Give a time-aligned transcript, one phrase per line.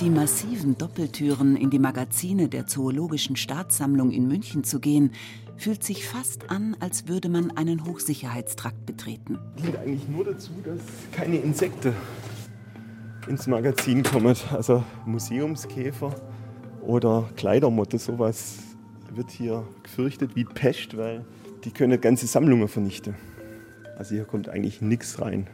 [0.00, 5.10] Die massiven Doppeltüren in die Magazine der Zoologischen Staatssammlung in München zu gehen,
[5.58, 9.38] fühlt sich fast an, als würde man einen Hochsicherheitstrakt betreten.
[9.62, 10.80] Dient eigentlich nur dazu, dass
[11.12, 11.92] keine Insekten
[13.28, 14.34] ins Magazin kommen.
[14.50, 16.14] Also Museumskäfer
[16.80, 18.58] oder Kleidermotte, sowas
[19.14, 21.26] wird hier gefürchtet wie Pest, weil
[21.64, 23.16] die können ganze Sammlungen vernichten.
[23.98, 25.46] Also hier kommt eigentlich nichts rein.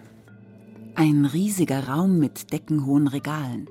[0.95, 3.69] Ein riesiger Raum mit deckenhohen Regalen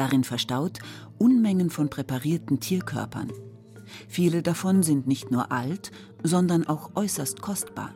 [0.00, 0.78] darin verstaut
[1.18, 3.30] Unmengen von präparierten Tierkörpern.
[4.08, 7.94] Viele davon sind nicht nur alt, sondern auch äußerst kostbar.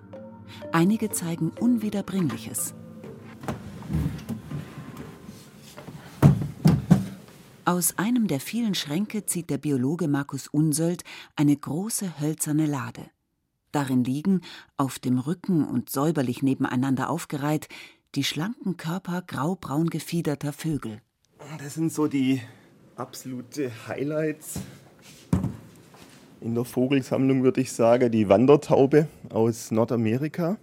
[0.70, 2.75] Einige zeigen Unwiederbringliches.
[7.65, 11.05] Aus einem der vielen Schränke zieht der Biologe Markus Unsold
[11.37, 13.06] eine große hölzerne Lade.
[13.73, 14.43] Darin liegen,
[14.77, 17.69] auf dem Rücken und säuberlich nebeneinander aufgereiht,
[18.15, 21.00] die schlanken Körper graubraun gefiederter Vögel.
[21.58, 22.41] Das sind so die
[22.97, 24.60] absolute Highlights
[26.41, 28.10] in der Vogelsammlung, würde ich sagen.
[28.10, 30.58] Die Wandertaube aus Nordamerika.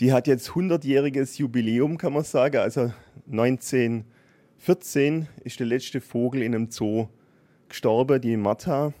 [0.00, 2.58] Die hat jetzt 100-jähriges Jubiläum, kann man sagen.
[2.58, 2.92] Also
[3.30, 7.08] 1914 ist der letzte Vogel in einem Zoo
[7.68, 8.92] gestorben, die Martha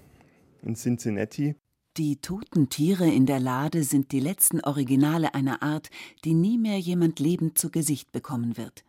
[0.62, 1.56] in Cincinnati.
[1.98, 5.90] Die toten Tiere in der Lade sind die letzten Originale einer Art,
[6.24, 8.82] die nie mehr jemand lebend zu Gesicht bekommen wird.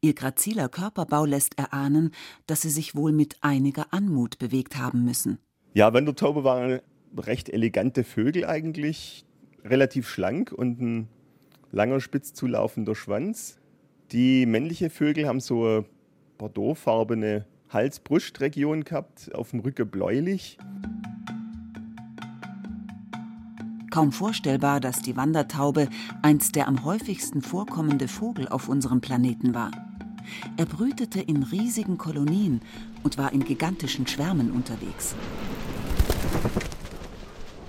[0.00, 2.10] Ihr graziler Körperbau lässt erahnen,
[2.46, 5.38] dass sie sich wohl mit einiger Anmut bewegt haben müssen.
[5.72, 6.80] Ja, Wandertaube waren
[7.16, 9.24] recht elegante Vögel eigentlich,
[9.64, 11.08] relativ schlank und ein
[11.72, 13.58] langer spitz zulaufender Schwanz.
[14.12, 15.84] Die männlichen Vögel haben so eine
[16.38, 20.58] bordeauxfarbene Hals-Brustregion gehabt, auf dem Rücken bläulich.
[23.94, 25.86] Kaum vorstellbar, dass die Wandertaube
[26.20, 29.70] einst der am häufigsten vorkommende Vogel auf unserem Planeten war.
[30.56, 32.60] Er brütete in riesigen Kolonien
[33.04, 35.14] und war in gigantischen Schwärmen unterwegs.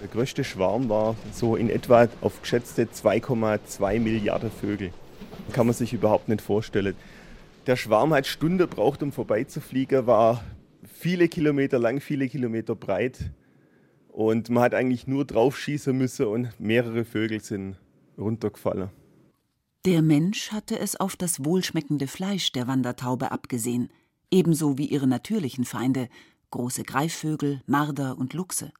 [0.01, 4.93] Der größte Schwarm war so in etwa auf geschätzte 2,2 Milliarden Vögel.
[5.53, 6.95] Kann man sich überhaupt nicht vorstellen.
[7.67, 10.43] Der Schwarm hat Stunde braucht, um vorbeizufliegen, war
[10.91, 13.29] viele Kilometer lang, viele Kilometer breit.
[14.15, 17.75] Und man hat eigentlich nur drauf schießen müssen und mehrere Vögel sind
[18.17, 18.89] runtergefallen.
[19.83, 23.89] Der Mensch hatte es auf das wohlschmeckende Fleisch der Wandertaube abgesehen,
[24.31, 26.07] ebenso wie ihre natürlichen Feinde,
[26.51, 28.71] große Greifvögel, Marder und Luchse.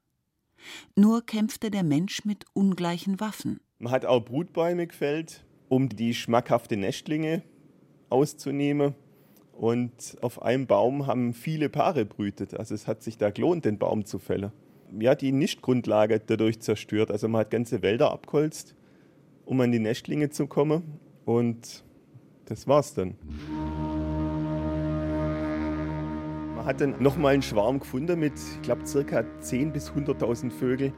[0.96, 3.60] Nur kämpfte der Mensch mit ungleichen Waffen.
[3.78, 7.44] Man hat auch Brutbäume gefällt, um die schmackhafte Nestlinge
[8.08, 8.96] auszunehmen.
[9.52, 12.54] Und auf einem Baum haben viele Paare brütet.
[12.54, 14.54] Also es hat sich da gelohnt, den Baum zu fällen
[15.00, 17.12] ja, die Nistgrundlage dadurch zerstört.
[17.12, 18.76] Also man hat ganze Wälder abgeholzt,
[19.46, 21.00] um an die Nestlinge zu kommen.
[21.26, 21.84] Und
[22.46, 23.16] das war's dann.
[26.56, 30.94] Man hat dann nochmal einen Schwarm gefunden mit, ich glaube, circa 10.000 bis 100.000 Vögeln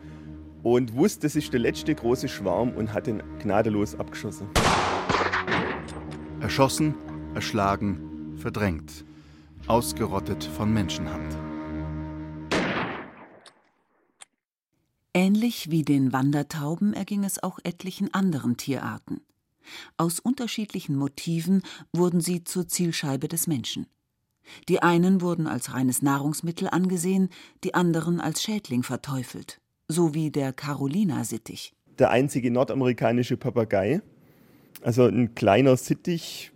[0.63, 4.47] und wusste, das ist der letzte große Schwarm und hat ihn gnadenlos abgeschossen.
[6.41, 6.95] Erschossen,
[7.33, 9.05] erschlagen, verdrängt,
[9.67, 11.56] ausgerottet von Menschenhand.
[15.17, 19.21] Ähnlich wie den Wandertauben erging es auch etlichen anderen Tierarten.
[19.97, 23.87] Aus unterschiedlichen Motiven wurden sie zur Zielscheibe des Menschen.
[24.69, 27.29] Die einen wurden als reines Nahrungsmittel angesehen,
[27.63, 31.73] die anderen als Schädling verteufelt, so wie der Carolina-Sittich.
[31.97, 34.03] Der einzige nordamerikanische Papagei,
[34.83, 36.51] also ein kleiner Sittich,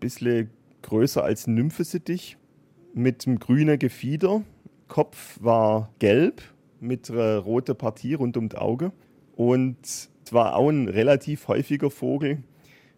[0.00, 0.50] bisschen
[0.82, 2.38] größer als ein Nymphesittich,
[2.92, 4.42] mit einem grünen Gefieder.
[4.88, 6.42] Kopf war gelb
[6.80, 8.92] mit einer roten Partie rund ums Auge.
[9.36, 12.42] Und es war auch ein relativ häufiger Vogel,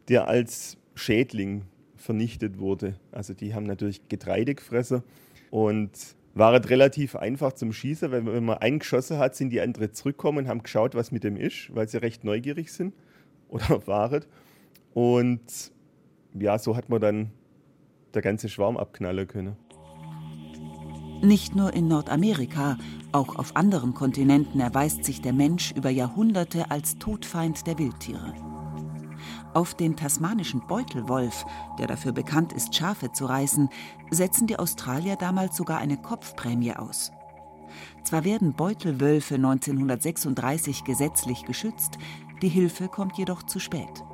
[0.08, 1.62] der als Schädling
[1.96, 2.96] vernichtet wurde.
[3.12, 5.02] Also die haben natürlich Getreide gefressen
[5.50, 5.90] und
[6.34, 10.38] waren relativ einfach zum Schießen, weil wenn man einen geschossen hat, sind die anderen zurückgekommen
[10.38, 12.94] und haben geschaut, was mit dem ist, weil sie recht neugierig sind
[13.48, 14.24] oder waren.
[14.94, 15.72] Und
[16.38, 17.30] ja, so hat man dann
[18.14, 19.56] der ganze Schwarm abknallen können.
[21.22, 22.78] Nicht nur in Nordamerika,
[23.12, 28.34] auch auf anderen Kontinenten erweist sich der Mensch über Jahrhunderte als Todfeind der Wildtiere.
[29.54, 31.44] Auf den tasmanischen Beutelwolf,
[31.78, 33.68] der dafür bekannt ist, Schafe zu reißen,
[34.10, 37.12] setzen die Australier damals sogar eine Kopfprämie aus.
[38.02, 41.98] Zwar werden Beutelwölfe 1936 gesetzlich geschützt,
[42.40, 44.04] die Hilfe kommt jedoch zu spät.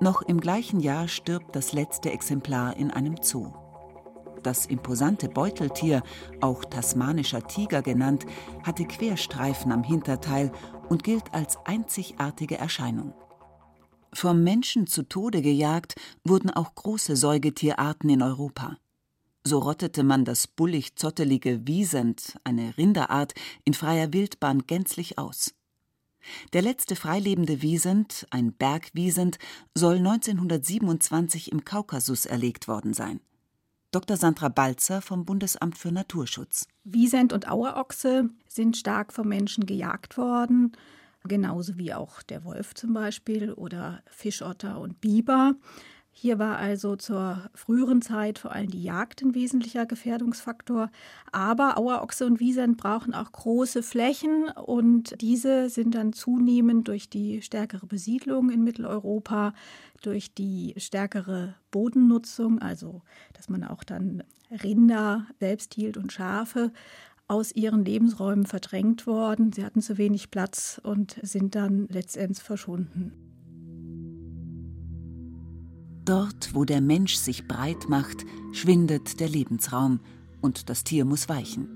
[0.00, 3.52] Noch im gleichen Jahr stirbt das letzte Exemplar in einem Zoo.
[4.44, 6.02] Das imposante Beuteltier,
[6.42, 8.26] auch tasmanischer Tiger genannt,
[8.62, 10.52] hatte Querstreifen am Hinterteil
[10.90, 13.14] und gilt als einzigartige Erscheinung.
[14.12, 15.94] Vom Menschen zu Tode gejagt
[16.24, 18.76] wurden auch große Säugetierarten in Europa.
[19.44, 23.32] So rottete man das bullig-zottelige Wiesent, eine Rinderart,
[23.64, 25.54] in freier Wildbahn gänzlich aus.
[26.52, 29.38] Der letzte freilebende Wiesent, ein Bergwiesent,
[29.74, 33.20] soll 1927 im Kaukasus erlegt worden sein.
[33.94, 34.16] Dr.
[34.16, 36.66] Sandra Balzer vom Bundesamt für Naturschutz.
[36.82, 40.72] Wiesent und Auerochse sind stark vom Menschen gejagt worden,
[41.22, 45.54] genauso wie auch der Wolf zum Beispiel oder Fischotter und Biber.
[46.16, 50.88] Hier war also zur früheren Zeit vor allem die Jagd ein wesentlicher Gefährdungsfaktor.
[51.32, 57.42] Aber Auerochse und Wiesent brauchen auch große Flächen und diese sind dann zunehmend durch die
[57.42, 59.54] stärkere Besiedlung in Mitteleuropa,
[60.02, 63.02] durch die stärkere Bodennutzung, also
[63.32, 64.22] dass man auch dann
[64.62, 66.72] Rinder selbst hielt und Schafe,
[67.26, 69.52] aus ihren Lebensräumen verdrängt worden.
[69.52, 73.23] Sie hatten zu wenig Platz und sind dann letztendlich verschwunden.
[76.04, 80.00] Dort, wo der Mensch sich breit macht, schwindet der Lebensraum
[80.42, 81.68] und das Tier muss weichen.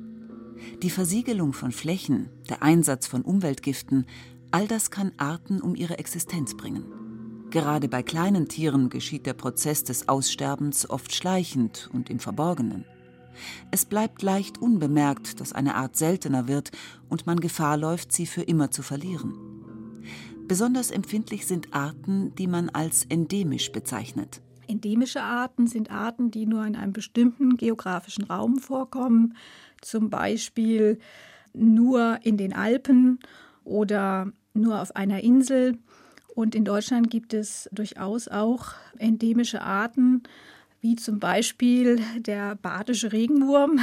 [0.82, 4.04] Die Versiegelung von Flächen, der Einsatz von Umweltgiften,
[4.50, 6.84] all das kann Arten um ihre Existenz bringen.
[7.50, 12.84] Gerade bei kleinen Tieren geschieht der Prozess des Aussterbens oft schleichend und im Verborgenen.
[13.70, 16.70] Es bleibt leicht unbemerkt, dass eine Art seltener wird
[17.08, 19.47] und man Gefahr läuft, sie für immer zu verlieren.
[20.48, 24.40] Besonders empfindlich sind Arten, die man als endemisch bezeichnet.
[24.66, 29.36] Endemische Arten sind Arten, die nur in einem bestimmten geografischen Raum vorkommen,
[29.82, 30.98] zum Beispiel
[31.52, 33.18] nur in den Alpen
[33.62, 35.76] oder nur auf einer Insel.
[36.34, 40.22] Und in Deutschland gibt es durchaus auch endemische Arten,
[40.80, 43.80] wie zum Beispiel der badische Regenwurm.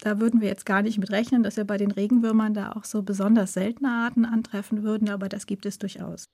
[0.00, 2.84] Da würden wir jetzt gar nicht mit rechnen, dass wir bei den Regenwürmern da auch
[2.84, 6.24] so besonders seltene Arten antreffen würden, aber das gibt es durchaus.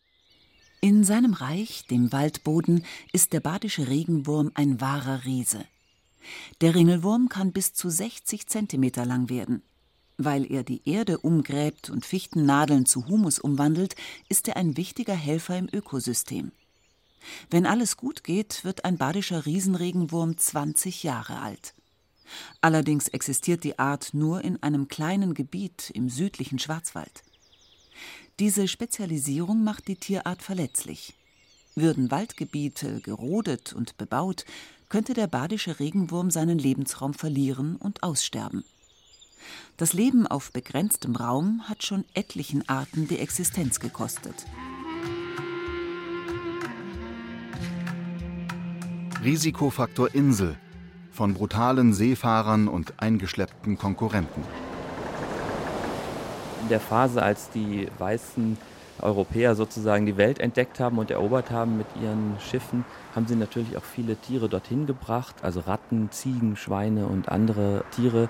[0.80, 5.64] In seinem Reich, dem Waldboden, ist der badische Regenwurm ein wahrer Riese.
[6.60, 9.62] Der Ringelwurm kann bis zu 60 Zentimeter lang werden.
[10.18, 13.96] Weil er die Erde umgräbt und Fichtennadeln zu Humus umwandelt,
[14.28, 16.52] ist er ein wichtiger Helfer im Ökosystem.
[17.50, 21.75] Wenn alles gut geht, wird ein badischer Riesenregenwurm 20 Jahre alt.
[22.60, 27.22] Allerdings existiert die Art nur in einem kleinen Gebiet im südlichen Schwarzwald.
[28.38, 31.14] Diese Spezialisierung macht die Tierart verletzlich.
[31.74, 34.44] Würden Waldgebiete gerodet und bebaut,
[34.88, 38.64] könnte der badische Regenwurm seinen Lebensraum verlieren und aussterben.
[39.76, 44.46] Das Leben auf begrenztem Raum hat schon etlichen Arten die Existenz gekostet.
[49.22, 50.58] Risikofaktor Insel
[51.16, 54.42] von brutalen Seefahrern und eingeschleppten Konkurrenten.
[56.62, 58.58] In der Phase, als die weißen
[59.00, 62.84] Europäer sozusagen die Welt entdeckt haben und erobert haben mit ihren Schiffen,
[63.14, 68.28] haben sie natürlich auch viele Tiere dorthin gebracht, also Ratten, Ziegen, Schweine und andere Tiere.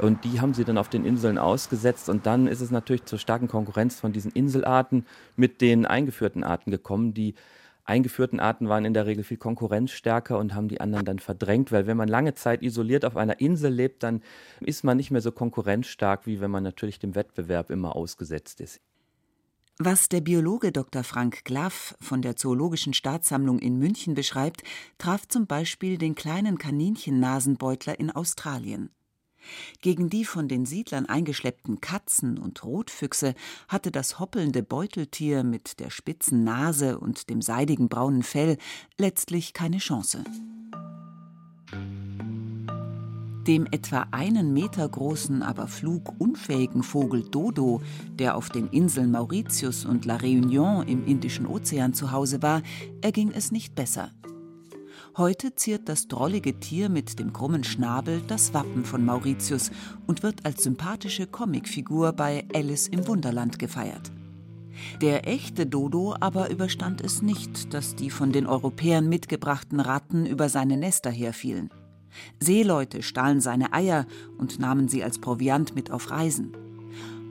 [0.00, 2.08] Und die haben sie dann auf den Inseln ausgesetzt.
[2.08, 6.70] Und dann ist es natürlich zur starken Konkurrenz von diesen Inselarten mit den eingeführten Arten
[6.70, 7.34] gekommen, die
[7.88, 11.86] eingeführten Arten waren in der Regel viel konkurrenzstärker und haben die anderen dann verdrängt, weil
[11.86, 14.22] wenn man lange Zeit isoliert auf einer Insel lebt, dann
[14.60, 18.80] ist man nicht mehr so konkurrenzstark, wie wenn man natürlich dem Wettbewerb immer ausgesetzt ist.
[19.80, 21.04] Was der Biologe Dr.
[21.04, 24.64] Frank Glaff von der Zoologischen Staatssammlung in München beschreibt,
[24.98, 28.90] traf zum Beispiel den kleinen Kaninchennasenbeutler in Australien.
[29.80, 33.34] Gegen die von den Siedlern eingeschleppten Katzen und Rotfüchse
[33.68, 38.58] hatte das hoppelnde Beuteltier mit der spitzen Nase und dem seidigen braunen Fell
[38.98, 40.24] letztlich keine Chance.
[43.48, 47.80] Dem etwa einen Meter großen, aber flugunfähigen Vogel Dodo,
[48.10, 52.62] der auf den Inseln Mauritius und La Réunion im Indischen Ozean zu Hause war,
[53.00, 54.12] erging es nicht besser.
[55.18, 59.72] Heute ziert das drollige Tier mit dem krummen Schnabel das Wappen von Mauritius
[60.06, 64.12] und wird als sympathische Comicfigur bei Alice im Wunderland gefeiert.
[65.02, 70.48] Der echte Dodo aber überstand es nicht, dass die von den Europäern mitgebrachten Ratten über
[70.48, 71.70] seine Nester herfielen.
[72.38, 74.06] Seeleute stahlen seine Eier
[74.38, 76.52] und nahmen sie als Proviant mit auf Reisen.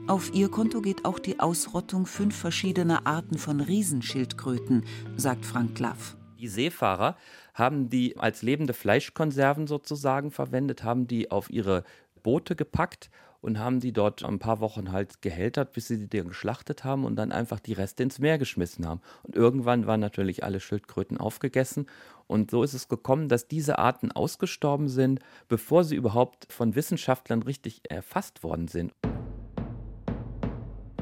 [0.07, 4.83] Auf ihr Konto geht auch die Ausrottung fünf verschiedener Arten von Riesenschildkröten,
[5.15, 6.17] sagt Frank Glaff.
[6.37, 7.17] Die Seefahrer
[7.53, 11.83] haben die als lebende Fleischkonserven sozusagen verwendet, haben die auf ihre
[12.23, 13.09] Boote gepackt
[13.41, 17.15] und haben die dort ein paar Wochen halt gehältert, bis sie die geschlachtet haben und
[17.15, 19.01] dann einfach die Reste ins Meer geschmissen haben.
[19.23, 21.87] Und irgendwann waren natürlich alle Schildkröten aufgegessen
[22.27, 27.41] und so ist es gekommen, dass diese Arten ausgestorben sind, bevor sie überhaupt von Wissenschaftlern
[27.41, 28.93] richtig erfasst worden sind.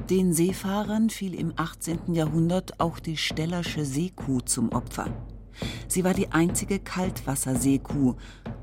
[0.09, 2.13] Den Seefahrern fiel im 18.
[2.13, 5.07] Jahrhundert auch die Stellersche Seekuh zum Opfer.
[5.87, 8.13] Sie war die einzige Kaltwasserseekuh,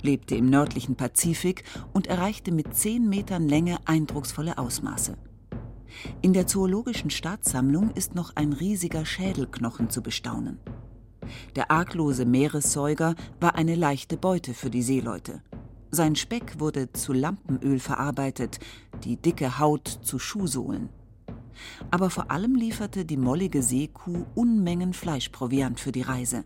[0.03, 5.17] lebte im nördlichen Pazifik und erreichte mit 10 Metern Länge eindrucksvolle Ausmaße.
[6.21, 10.61] In der Zoologischen Staatssammlung ist noch ein riesiger Schädelknochen zu bestaunen.
[11.57, 15.43] Der arglose Meeressäuger war eine leichte Beute für die Seeleute.
[15.91, 18.61] Sein Speck wurde zu Lampenöl verarbeitet,
[19.03, 20.89] die dicke Haut zu Schuhsohlen.
[21.90, 26.42] Aber vor allem lieferte die mollige Seekuh Unmengen Fleischproviant für die Reise.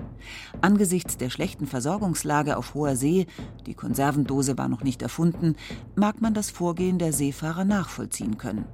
[0.61, 3.27] Angesichts der schlechten Versorgungslage auf hoher See,
[3.67, 5.57] die Konservendose war noch nicht erfunden,
[5.95, 8.67] mag man das Vorgehen der Seefahrer nachvollziehen können.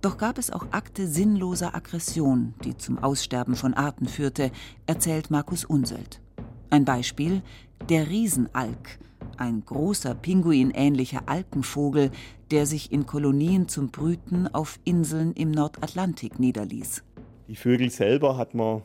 [0.00, 4.50] Doch gab es auch Akte sinnloser Aggression, die zum Aussterben von Arten führte,
[4.86, 6.20] erzählt Markus Unselt.
[6.68, 7.42] Ein Beispiel:
[7.88, 8.98] der Riesenalk,
[9.38, 12.10] ein großer pinguinähnlicher Alpenvogel,
[12.50, 17.02] der sich in Kolonien zum Brüten auf Inseln im Nordatlantik niederließ.
[17.48, 18.82] Die Vögel selber hat man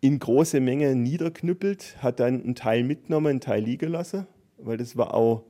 [0.00, 4.26] in große Menge niederknüppelt, hat dann einen Teil mitgenommen, einen Teil liegen lassen,
[4.58, 5.44] weil das war auch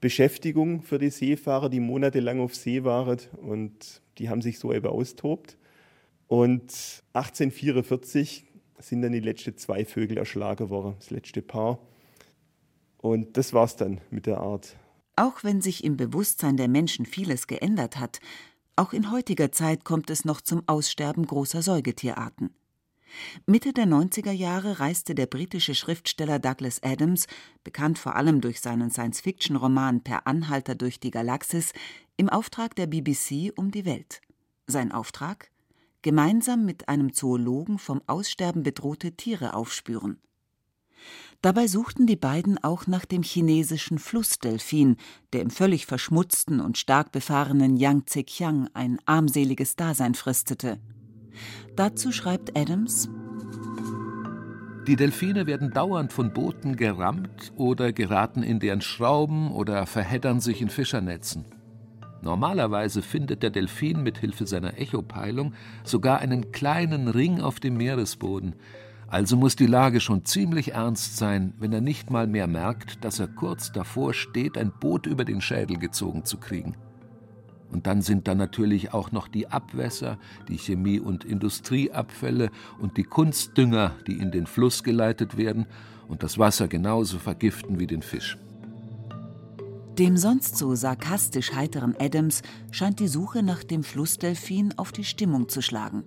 [0.00, 4.86] Beschäftigung für die Seefahrer, die monatelang auf See waren und die haben sich so eben
[4.86, 5.58] austobt.
[6.28, 8.44] Und 1844
[8.78, 11.80] sind dann die letzten zwei Vögel erschlagen worden, das letzte Paar.
[12.98, 14.76] Und das war's dann mit der Art.
[15.16, 18.20] Auch wenn sich im Bewusstsein der Menschen vieles geändert hat,
[18.76, 22.54] auch in heutiger Zeit kommt es noch zum Aussterben großer Säugetierarten.
[23.46, 27.26] Mitte der 90er Jahre reiste der britische Schriftsteller Douglas Adams,
[27.64, 31.72] bekannt vor allem durch seinen Science-Fiction-Roman Per Anhalter durch die Galaxis,
[32.16, 34.20] im Auftrag der BBC um die Welt.
[34.66, 35.50] Sein Auftrag?
[36.02, 40.20] Gemeinsam mit einem Zoologen vom Aussterben bedrohte Tiere aufspüren.
[41.40, 44.96] Dabei suchten die beiden auch nach dem chinesischen Flussdelfin,
[45.32, 50.80] der im völlig verschmutzten und stark befahrenen Yangtze-Kiang ein armseliges Dasein fristete.
[51.76, 53.08] Dazu schreibt Adams:
[54.88, 60.60] Die Delfine werden dauernd von Booten gerammt oder geraten in deren Schrauben oder verheddern sich
[60.60, 61.44] in Fischernetzen.
[62.20, 68.56] Normalerweise findet der Delfin mit Hilfe seiner Echopeilung sogar einen kleinen Ring auf dem Meeresboden,
[69.10, 73.18] also muss die Lage schon ziemlich ernst sein, wenn er nicht mal mehr merkt, dass
[73.18, 76.76] er kurz davor steht, ein Boot über den Schädel gezogen zu kriegen.
[77.70, 83.04] Und dann sind da natürlich auch noch die Abwässer, die Chemie- und Industrieabfälle und die
[83.04, 85.66] Kunstdünger, die in den Fluss geleitet werden
[86.06, 88.38] und das Wasser genauso vergiften wie den Fisch.
[89.98, 95.48] Dem sonst so sarkastisch heiteren Adams scheint die Suche nach dem Flussdelfin auf die Stimmung
[95.48, 96.04] zu schlagen.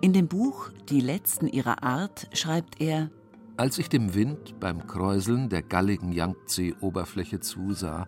[0.00, 3.10] In dem Buch Die letzten ihrer Art schreibt er
[3.56, 8.06] Als ich dem Wind beim Kräuseln der galligen Yangtze-Oberfläche zusah,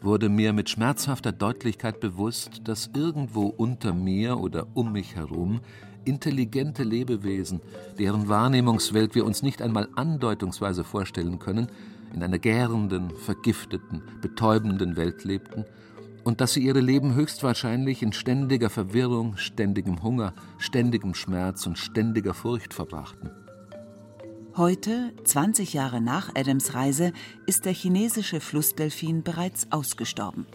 [0.00, 5.60] wurde mir mit schmerzhafter Deutlichkeit bewusst, dass irgendwo unter mir oder um mich herum
[6.04, 7.60] intelligente Lebewesen,
[7.98, 11.68] deren Wahrnehmungswelt wir uns nicht einmal andeutungsweise vorstellen können,
[12.14, 15.64] in einer gärenden, vergifteten, betäubenden Welt lebten
[16.26, 22.34] und dass sie ihre Leben höchstwahrscheinlich in ständiger Verwirrung, ständigem Hunger, ständigem Schmerz und ständiger
[22.34, 23.30] Furcht verbrachten.
[24.56, 27.12] Heute, 20 Jahre nach Adams Reise,
[27.46, 30.46] ist der chinesische Flussdelfin bereits ausgestorben.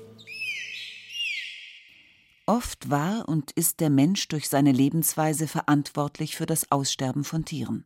[2.45, 7.85] Oft war und ist der Mensch durch seine Lebensweise verantwortlich für das Aussterben von Tieren.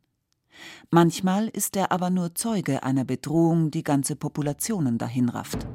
[0.89, 5.67] Manchmal ist er aber nur Zeuge einer Bedrohung, die ganze Populationen dahinrafft.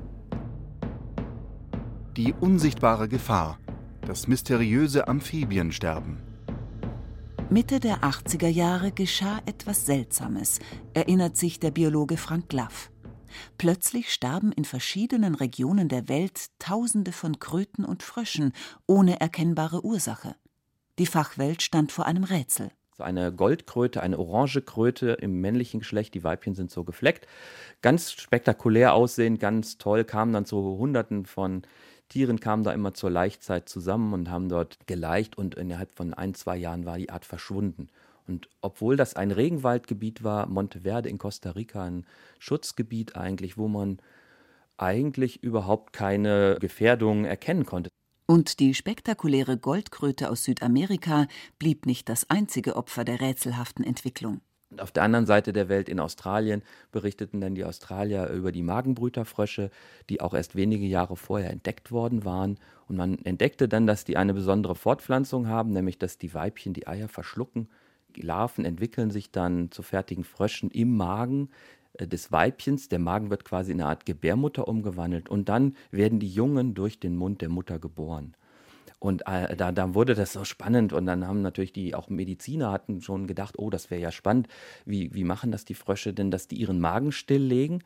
[2.17, 3.61] Die unsichtbare Gefahr.
[4.05, 6.19] Das mysteriöse Amphibiensterben.
[7.51, 10.59] Mitte der 80er Jahre geschah etwas Seltsames,
[10.93, 12.91] erinnert sich der Biologe Frank Laff.
[13.59, 18.55] Plötzlich starben in verschiedenen Regionen der Welt Tausende von Kröten und Fröschen
[18.89, 20.35] ohne erkennbare Ursache.
[20.99, 22.73] Die Fachwelt stand vor einem Rätsel.
[22.97, 27.27] So eine Goldkröte, eine orange Kröte im männlichen Geschlecht, die Weibchen sind so gefleckt.
[27.83, 31.63] Ganz spektakulär aussehend, ganz toll, kamen dann zu Hunderten von
[32.11, 36.35] Tieren kamen da immer zur Laichzeit zusammen und haben dort geleicht und innerhalb von ein,
[36.35, 37.89] zwei Jahren war die Art verschwunden.
[38.27, 42.05] Und obwohl das ein Regenwaldgebiet war, Monteverde in Costa Rica ein
[42.39, 43.99] Schutzgebiet eigentlich, wo man
[44.77, 47.91] eigentlich überhaupt keine Gefährdung erkennen konnte.
[48.27, 51.27] Und die spektakuläre Goldkröte aus Südamerika
[51.59, 54.41] blieb nicht das einzige Opfer der rätselhaften Entwicklung.
[54.71, 56.63] Und auf der anderen Seite der Welt in Australien
[56.93, 59.71] berichteten dann die Australier über die Magenbrüterfrösche,
[60.09, 62.57] die auch erst wenige Jahre vorher entdeckt worden waren.
[62.87, 66.87] Und man entdeckte dann, dass die eine besondere Fortpflanzung haben, nämlich dass die Weibchen die
[66.87, 67.69] Eier verschlucken.
[68.15, 71.51] Die Larven entwickeln sich dann zu fertigen Fröschen im Magen
[71.95, 72.89] äh, des Weibchens.
[72.89, 77.01] Der Magen wird quasi in eine Art Gebärmutter umgewandelt und dann werden die Jungen durch
[77.01, 78.35] den Mund der Mutter geboren.
[79.01, 82.71] Und äh, da, da wurde das so spannend und dann haben natürlich die auch Mediziner
[82.71, 84.47] hatten schon gedacht, oh, das wäre ja spannend.
[84.85, 87.83] Wie, wie machen das die Frösche denn, dass die ihren Magen stilllegen?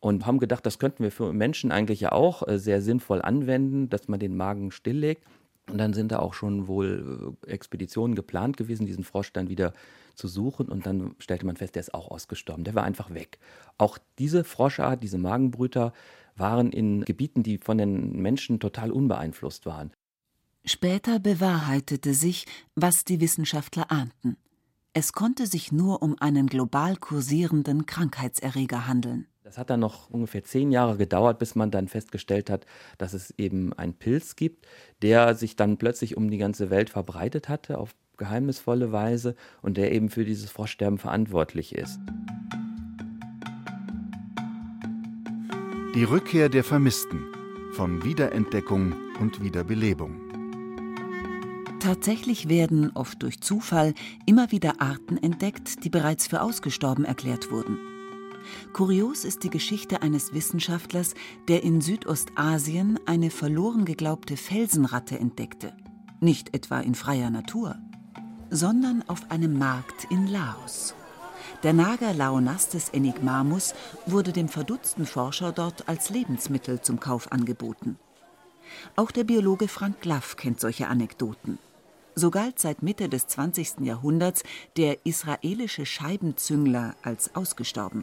[0.00, 3.88] Und haben gedacht, das könnten wir für Menschen eigentlich ja auch äh, sehr sinnvoll anwenden,
[3.88, 5.24] dass man den Magen stilllegt.
[5.70, 9.72] Und dann sind da auch schon wohl äh, Expeditionen geplant gewesen, diesen Frosch dann wieder
[10.14, 10.68] zu suchen.
[10.68, 12.64] Und dann stellte man fest, der ist auch ausgestorben.
[12.64, 13.38] Der war einfach weg.
[13.76, 15.92] Auch diese Froschart, diese Magenbrüter,
[16.36, 19.90] waren in Gebieten, die von den Menschen total unbeeinflusst waren.
[20.64, 24.36] Später bewahrheitete sich, was die Wissenschaftler ahnten.
[24.92, 29.26] Es konnte sich nur um einen global kursierenden Krankheitserreger handeln.
[29.44, 32.66] Das hat dann noch ungefähr zehn Jahre gedauert, bis man dann festgestellt hat,
[32.98, 34.66] dass es eben einen Pilz gibt,
[35.00, 39.92] der sich dann plötzlich um die ganze Welt verbreitet hatte auf geheimnisvolle Weise und der
[39.92, 41.98] eben für dieses Froschsterben verantwortlich ist.
[45.94, 47.24] Die Rückkehr der Vermissten
[47.72, 50.27] von Wiederentdeckung und Wiederbelebung.
[51.80, 53.94] Tatsächlich werden, oft durch Zufall,
[54.26, 57.78] immer wieder Arten entdeckt, die bereits für ausgestorben erklärt wurden.
[58.72, 61.14] Kurios ist die Geschichte eines Wissenschaftlers,
[61.46, 65.72] der in Südostasien eine verloren geglaubte Felsenratte entdeckte.
[66.20, 67.76] Nicht etwa in freier Natur,
[68.50, 70.94] sondern auf einem Markt in Laos.
[71.62, 73.74] Der Nager Laonastes enigmamus
[74.06, 77.98] wurde dem verdutzten Forscher dort als Lebensmittel zum Kauf angeboten.
[78.96, 81.58] Auch der Biologe Frank Glaff kennt solche Anekdoten.
[82.18, 83.82] So galt seit Mitte des 20.
[83.82, 84.42] Jahrhunderts
[84.76, 88.02] der israelische Scheibenzüngler als ausgestorben.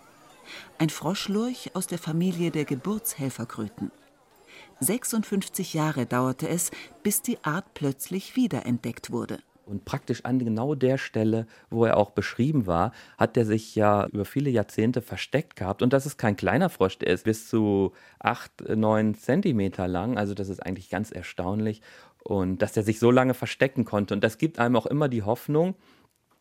[0.80, 3.92] Ein Froschlurch aus der Familie der Geburtshelferkröten.
[4.80, 6.72] 56 Jahre dauerte es,
[7.04, 9.40] bis die Art plötzlich wiederentdeckt wurde.
[9.66, 14.06] Und praktisch an genau der Stelle, wo er auch beschrieben war, hat er sich ja
[14.06, 15.82] über viele Jahrzehnte versteckt gehabt.
[15.82, 20.18] Und das ist kein kleiner Frosch, der ist bis zu 8, 9 Zentimeter lang.
[20.18, 21.82] Also das ist eigentlich ganz erstaunlich
[22.28, 24.14] und dass er sich so lange verstecken konnte.
[24.14, 25.76] Und das gibt einem auch immer die Hoffnung,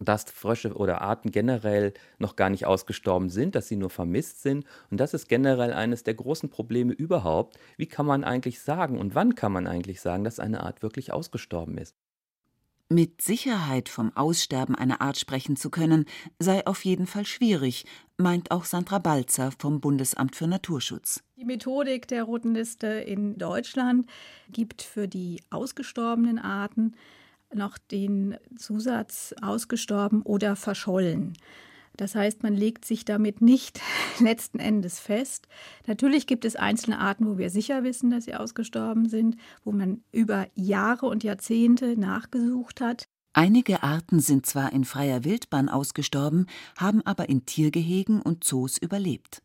[0.01, 4.65] dass Frösche oder Arten generell noch gar nicht ausgestorben sind, dass sie nur vermisst sind.
[4.91, 7.59] Und das ist generell eines der großen Probleme überhaupt.
[7.77, 11.13] Wie kann man eigentlich sagen und wann kann man eigentlich sagen, dass eine Art wirklich
[11.13, 11.95] ausgestorben ist?
[12.91, 16.05] Mit Sicherheit vom Aussterben einer Art sprechen zu können,
[16.39, 17.87] sei auf jeden Fall schwierig,
[18.19, 21.25] meint auch Sandra Balzer vom Bundesamt für Naturschutz.
[21.37, 24.07] Die Methodik der Roten Liste in Deutschland
[24.51, 26.95] gibt für die ausgestorbenen Arten
[27.55, 31.39] noch den Zusatz ausgestorben oder verschollen.
[31.97, 33.81] Das heißt, man legt sich damit nicht
[34.19, 35.47] letzten Endes fest.
[35.87, 40.03] Natürlich gibt es einzelne Arten, wo wir sicher wissen, dass sie ausgestorben sind, wo man
[40.13, 43.09] über Jahre und Jahrzehnte nachgesucht hat.
[43.33, 46.47] Einige Arten sind zwar in freier Wildbahn ausgestorben,
[46.79, 49.43] haben aber in Tiergehegen und Zoos überlebt.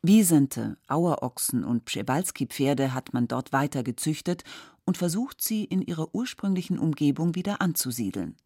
[0.00, 4.44] Wiesente, Auerochsen und Przewalski-Pferde hat man dort weiter gezüchtet
[4.84, 8.36] und versucht, sie in ihrer ursprünglichen Umgebung wieder anzusiedeln.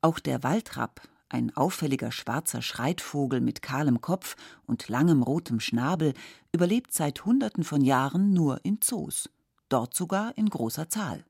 [0.00, 4.36] Auch der Waldrapp, ein auffälliger schwarzer Schreitvogel mit kahlem Kopf
[4.66, 6.14] und langem rotem Schnabel,
[6.52, 9.28] überlebt seit Hunderten von Jahren nur in Zoos,
[9.68, 11.24] dort sogar in großer Zahl.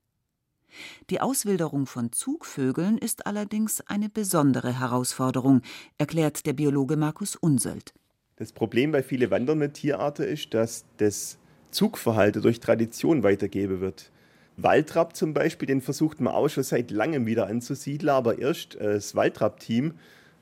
[1.11, 5.63] Die Auswilderung von Zugvögeln ist allerdings eine besondere Herausforderung,
[5.97, 7.95] erklärt der Biologe Markus Unsöld.
[8.37, 11.39] Das Problem bei vielen wandernden Tierarten ist, dass das
[11.71, 14.13] Zugverhalten durch Tradition weitergeben wird.
[14.59, 18.95] Waldrapp zum Beispiel, den versucht man auch schon seit langem wieder anzusiedeln, aber erst äh,
[18.95, 19.95] das Waldrapp-Team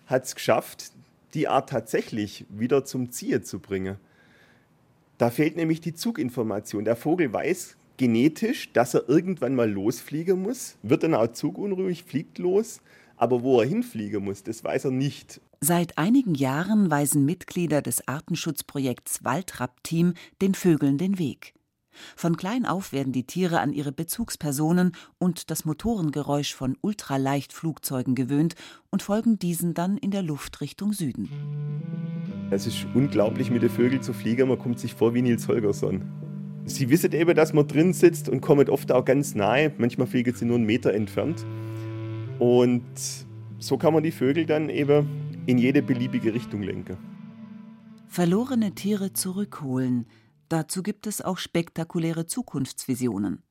[0.07, 0.93] hat es geschafft,
[1.35, 3.97] die Art tatsächlich wieder zum Ziehen zu bringen.
[5.19, 6.85] Da fehlt nämlich die Zuginformation.
[6.85, 12.39] Der Vogel weiß genetisch, dass er irgendwann mal losfliegen muss, wird dann auch zugunruhig, fliegt
[12.39, 12.81] los,
[13.17, 15.41] aber wo er hinfliegen muss, das weiß er nicht.
[15.61, 21.56] Seit einigen Jahren weisen Mitglieder des Artenschutzprojekts Waldrapp-Team den Vögeln den Weg.
[22.17, 28.55] Von klein auf werden die Tiere an ihre Bezugspersonen und das Motorengeräusch von Ultraleichtflugzeugen gewöhnt
[28.91, 31.29] und folgen diesen dann in der Luft Richtung Süden.
[32.51, 34.49] Es ist unglaublich, mit den Vögeln zu fliegen.
[34.49, 36.05] Man kommt sich vor wie Nils Holgersson.
[36.65, 39.73] Sie wissen eben, dass man drin sitzt und kommen oft auch ganz nahe.
[39.79, 41.45] Manchmal fliegen sie nur einen Meter entfernt.
[42.39, 42.85] Und
[43.59, 45.09] so kann man die Vögel dann eben
[45.47, 46.97] in jede beliebige Richtung lenken.
[48.09, 50.07] Verlorene Tiere zurückholen–
[50.49, 53.43] Dazu gibt es auch spektakuläre Zukunftsvisionen.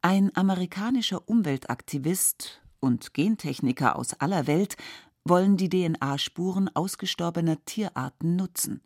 [0.00, 4.76] Ein amerikanischer Umweltaktivist und Gentechniker aus aller Welt
[5.24, 8.80] wollen die DNA-Spuren ausgestorbener Tierarten nutzen.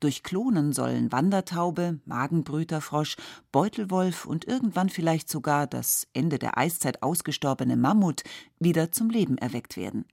[0.00, 3.16] Durch Klonen sollen Wandertaube, Magenbrüterfrosch,
[3.50, 8.22] Beutelwolf und irgendwann vielleicht sogar das Ende der Eiszeit ausgestorbene Mammut
[8.60, 10.04] wieder zum Leben erweckt werden.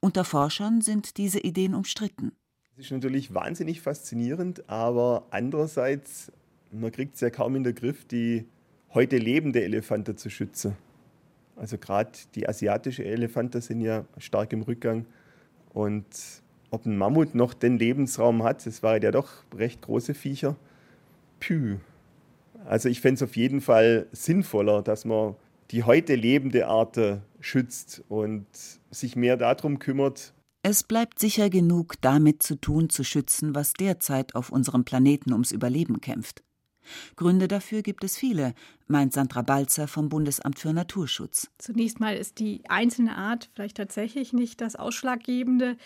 [0.00, 2.32] Unter Forschern sind diese Ideen umstritten.
[2.78, 6.30] Es ist natürlich wahnsinnig faszinierend, aber andererseits,
[6.70, 8.44] man kriegt es ja kaum in den Griff, die
[8.94, 10.76] heute lebende Elefanten zu schützen.
[11.56, 15.06] Also gerade die asiatische Elefanten sind ja stark im Rückgang
[15.74, 16.06] und
[16.70, 20.54] ob ein Mammut noch den Lebensraum hat, das waren ja doch recht große Viecher.
[21.40, 21.78] Pü.
[22.64, 25.34] Also ich fände es auf jeden Fall sinnvoller, dass man
[25.72, 26.96] die heute lebende Art
[27.40, 28.46] schützt und
[28.92, 30.32] sich mehr darum kümmert.
[30.70, 35.50] Es bleibt sicher genug damit zu tun, zu schützen, was derzeit auf unserem Planeten ums
[35.50, 36.42] Überleben kämpft.
[37.16, 38.52] Gründe dafür gibt es viele,
[38.86, 41.50] meint Sandra Balzer vom Bundesamt für Naturschutz.
[41.56, 45.78] Zunächst mal ist die einzelne Art vielleicht tatsächlich nicht das Ausschlaggebende.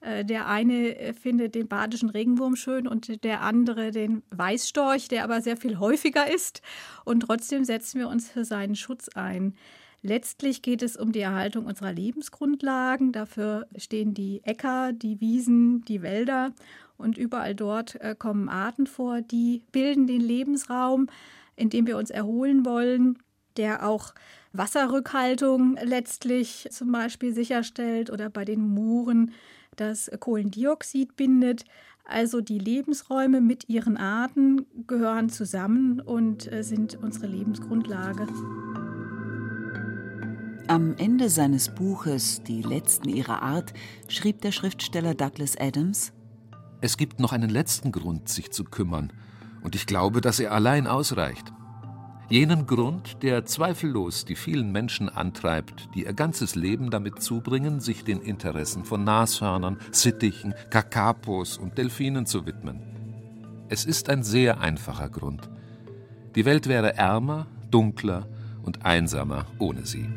[0.00, 5.24] Äh, der eine äh, findet den badischen Regenwurm schön und der andere den Weißstorch, der
[5.24, 6.62] aber sehr viel häufiger ist.
[7.04, 9.54] Und trotzdem setzen wir uns für seinen Schutz ein.
[10.02, 13.12] Letztlich geht es um die Erhaltung unserer Lebensgrundlagen.
[13.12, 16.52] Dafür stehen die Äcker, die Wiesen, die Wälder.
[16.96, 21.08] Und überall dort äh, kommen Arten vor, die bilden den Lebensraum,
[21.56, 23.18] in dem wir uns erholen wollen,
[23.56, 24.14] der auch
[24.52, 29.32] Wasserrückhaltung letztlich zum Beispiel sicherstellt oder bei den Mooren
[29.76, 31.64] das Kohlendioxid bindet.
[32.04, 38.26] Also die Lebensräume mit ihren Arten gehören zusammen und äh, sind unsere Lebensgrundlage.
[40.70, 43.72] Am Ende seines Buches Die letzten ihrer Art
[44.06, 46.12] schrieb der Schriftsteller Douglas Adams
[46.80, 49.12] Es gibt noch einen letzten Grund, sich zu kümmern,
[49.64, 51.52] und ich glaube, dass er allein ausreicht.
[52.28, 58.04] Jenen Grund, der zweifellos die vielen Menschen antreibt, die ihr ganzes Leben damit zubringen, sich
[58.04, 62.80] den Interessen von Nashörnern, Sittichen, Kakapos und Delfinen zu widmen.
[63.70, 65.50] Es ist ein sehr einfacher Grund.
[66.36, 68.28] Die Welt wäre ärmer, dunkler
[68.62, 70.08] und einsamer ohne sie.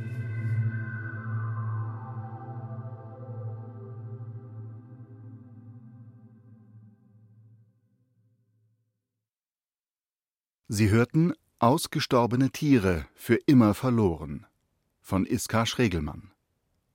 [10.75, 14.47] Sie hörten Ausgestorbene Tiere für immer verloren
[15.01, 16.31] von Iska Schregelmann.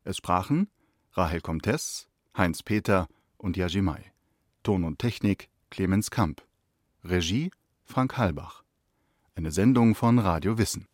[0.02, 0.68] Es sprachen
[1.12, 4.02] Rahel Comtes, Heinz Peter und Yajimai.
[4.64, 6.42] Ton und Technik Clemens Kamp.
[7.04, 7.52] Regie
[7.84, 8.64] Frank Halbach.
[9.36, 10.88] Eine Sendung von Radio Wissen.